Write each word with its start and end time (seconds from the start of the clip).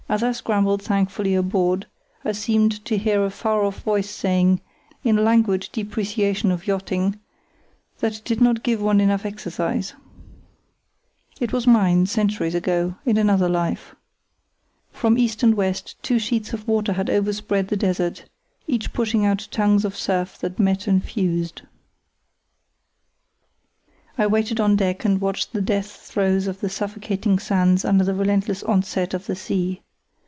As 0.09 0.23
I 0.23 0.33
scrambled 0.33 0.81
thankfully 0.81 1.35
aboard, 1.35 1.85
I 2.25 2.33
seemed 2.33 2.83
to 2.83 2.97
hear 2.97 3.23
a 3.23 3.29
far 3.29 3.63
off 3.63 3.79
voice 3.83 4.09
saying, 4.09 4.59
in 5.05 5.23
languid 5.23 5.69
depreciation 5.71 6.51
of 6.51 6.67
yachting, 6.67 7.17
that 7.99 8.17
it 8.17 8.25
did 8.25 8.41
not 8.41 8.61
give 8.61 8.81
one 8.81 8.99
enough 8.99 9.25
exercise. 9.25 9.93
It 11.39 11.53
was 11.53 11.65
mine, 11.65 12.07
centuries 12.07 12.55
ago, 12.55 12.95
in 13.05 13.15
another 13.15 13.47
life. 13.47 13.95
From 14.91 15.17
east 15.17 15.43
and 15.43 15.55
west 15.55 15.95
two 16.03 16.19
sheets 16.19 16.51
of 16.51 16.67
water 16.67 16.91
had 16.91 17.09
overspread 17.09 17.69
the 17.69 17.77
desert, 17.77 18.25
each 18.67 18.91
pushing 18.91 19.25
out 19.25 19.47
tongues 19.49 19.85
of 19.85 19.95
surf 19.95 20.37
that 20.39 20.59
met 20.59 20.87
and 20.87 21.01
fused. 21.01 21.61
I 24.17 24.27
waited 24.27 24.59
on 24.59 24.75
deck 24.75 25.05
and 25.05 25.21
watched 25.21 25.53
the 25.53 25.61
death 25.61 25.89
throes 25.89 26.47
of 26.47 26.59
the 26.59 26.67
suffocating 26.69 27.39
sands 27.39 27.85
under 27.85 28.03
the 28.03 28.13
relentless 28.13 28.61
onset 28.63 29.13
of 29.13 29.25
the 29.27 29.37
sea. 29.37 29.79